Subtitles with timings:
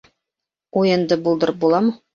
[0.81, 1.99] Уйынды булдырып буламы?